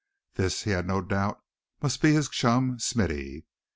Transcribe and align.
This 0.33 0.63
he 0.63 0.71
had 0.71 0.87
no 0.87 1.01
doubt 1.01 1.39
must 1.79 2.01
be 2.01 2.11
his 2.11 2.27
chum, 2.27 2.79
Smithy. 2.79 3.45